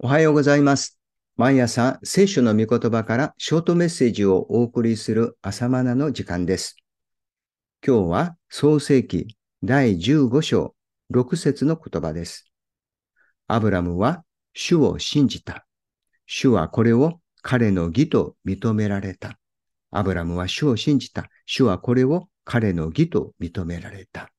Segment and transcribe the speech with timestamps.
[0.00, 0.96] おはようございます。
[1.36, 6.76] 毎朝、聖書の御言葉からショートメッセージをお送りする朝マナの時間です。
[7.84, 10.76] 今日は創世記第15章
[11.12, 12.44] 6節の言葉です。
[13.48, 14.22] アブラムは
[14.54, 15.66] 主を信じた。
[16.26, 19.36] 主はこれを彼の義と認められた。
[19.90, 21.28] アブラムは主を信じた。
[21.44, 24.30] 主はこれを彼の義と認められた。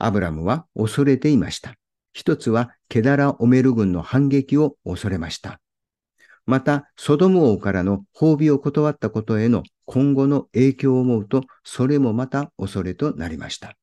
[0.00, 1.76] アブラムは恐れていました。
[2.14, 5.60] 一つはケダラ・オメル軍の反撃を恐れました。
[6.46, 13.76] また、ソドム王からの褒美を断ったことへの今後の影響を思うと、それもまた恐れとなりました。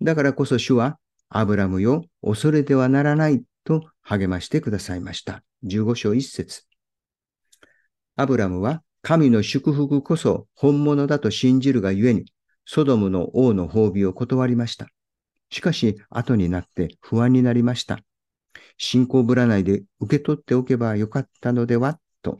[0.00, 5.42] だからこそ主は、アブラムよ、恐れてはならないと励ましてくださいました。
[5.64, 6.62] 15章1節
[8.16, 12.24] アブラムは神の祝福こそ本物だと信じるがゆえに、
[12.64, 14.88] ソドムの王の褒美を断りました。
[15.50, 18.00] しかし、後になって不安になりました。
[18.78, 22.38] 信仰ぶらないで受け取っておけばよかったのではと。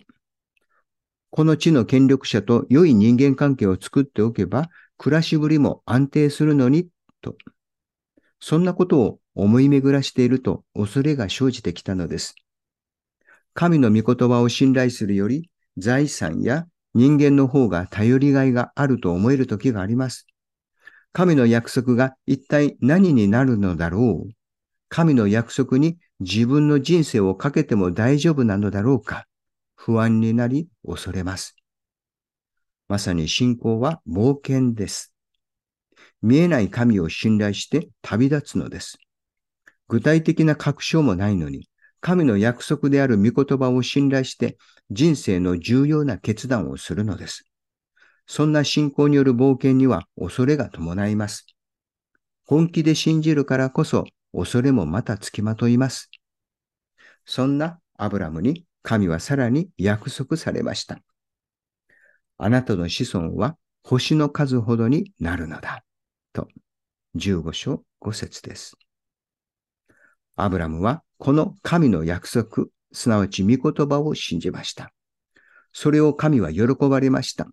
[1.31, 6.89] この地の権力者と良い人間関係を作っておけば、暮らしぶりも安定するのに、
[7.21, 7.37] と。
[8.41, 12.35] そんなことを思い巡らしていると恐れが生じてきたのです。
[13.55, 20.27] 神の御言葉を信頼するより、財産や人間の方が頼りがいがあると思える時があります。
[21.13, 24.31] 神の約束が一体何になるのだろう？
[24.89, 29.27] 神の約束に自分の人生をかけても大丈夫なのだろうか？
[29.75, 31.57] 不安になり恐れます。
[32.89, 35.13] まさに信仰は冒険です。
[36.23, 38.99] 見えない神を信頼して旅立つのです。
[39.89, 41.69] 具体的な確証もないのに、
[42.01, 44.59] 神の約束である御言葉を信頼して
[44.91, 47.45] 人生の重要な決断をするのです。
[48.33, 51.47] そんな信仰による冒険には恐れが伴います。
[52.47, 56.13] 本気で信じるからこそ恐れもまたつきまといます。
[57.27, 61.01] そんなアブラムに神はさらに約束されました。
[62.39, 65.83] あなたの子孫は星の数ほどになるのだ。
[66.33, 66.47] と、
[67.17, 68.77] 15章5節です。
[70.37, 74.93] アブラムはこの神の約束、すなわち御言葉を信じました。
[75.73, 77.49] それを神は喜ばれました。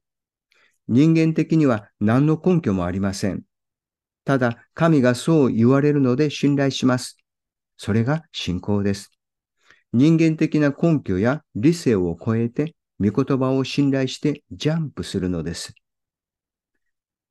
[0.88, 3.44] 人間的には何の根拠もありません。
[4.26, 7.18] ただ、神がそう言われるので信頼します。
[7.78, 9.12] それが信仰です。
[9.94, 15.74] 人間的な根拠や理性を超えて、御言葉を信頼してジャンプするのです。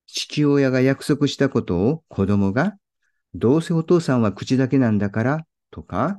[0.07, 2.77] 父親が約束したことを子供が、
[3.35, 6.19] どうせお父さんは口だけなんだから、とか、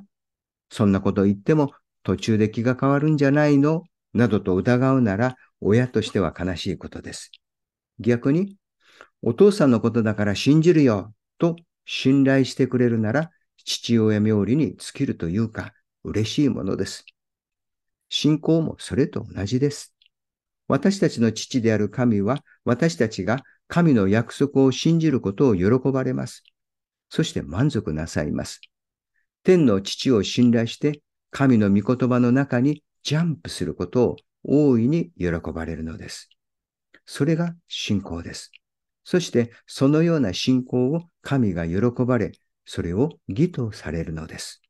[0.70, 1.72] そんなこと言っても
[2.02, 3.82] 途中で気が変わるんじゃないの
[4.12, 7.30] などと疑うなら、親としては悲しいことです。
[7.98, 8.56] 逆に、
[9.22, 13.30] お父さんのことだから信じるよと信頼してくれるなら、
[13.64, 15.72] 父親冥利に尽きるというか、
[16.04, 17.04] 嬉しいものです。
[18.08, 19.94] 信仰もそれと同じです。
[20.68, 26.42] 私たちの父である神は、私たちが神の約束を信じることを喜ばれます。
[27.10, 28.60] そして満足なさいます。
[29.42, 36.28] 天の父を信頼して、神の御言葉の中にジャンプすることを大いに喜ばれるのです。
[37.06, 38.52] それが信仰です。
[39.04, 42.32] そしてそのような信仰を神が喜ばれ、
[42.66, 44.60] それを義とされるのです。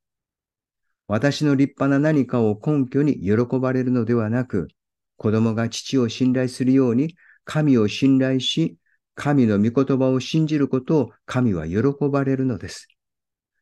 [1.09, 4.69] 私の立派な何かを根拠に喜ばれるのではなく、
[5.17, 8.77] 子供が父を信頼するように神を信頼し、
[9.15, 12.87] 神の御言葉を信じることを神は喜ばれるのです。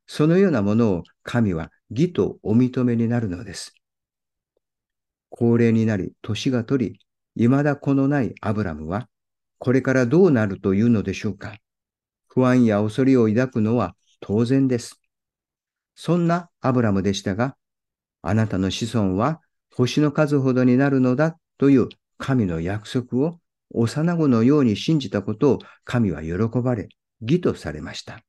[0.06, 3.72] そのようなものを神は義とお認めになるのです。
[5.36, 7.00] 高齢になり、年が取り、
[7.36, 9.06] 未だ子のないアブラムは、
[9.58, 11.56] これからどうなるというのでしょうか
[12.26, 14.98] 不安や恐れを抱くのは当然です。
[15.94, 17.54] そんなアブラムでしたが、
[18.22, 19.40] あなたの子孫は
[19.74, 23.38] 星の数ほどになるのだという神の約束を
[23.70, 26.88] 幼子のように信じたことを神は喜ばれ、
[27.20, 28.20] 義とされました。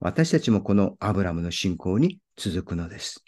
[0.00, 3.22] 私たちもこのアブラムの信仰に続くのです。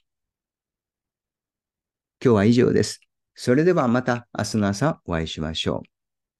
[2.24, 3.02] 今日は以上です。
[3.34, 5.93] それではまた明日の朝お会いしましょう。